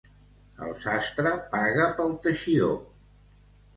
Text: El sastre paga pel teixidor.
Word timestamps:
El 0.67 0.71
sastre 0.85 1.33
paga 1.51 1.87
pel 1.99 2.17
teixidor. 2.25 2.77